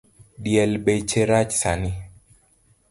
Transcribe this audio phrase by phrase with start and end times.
[0.43, 1.91] Diel beche rach sani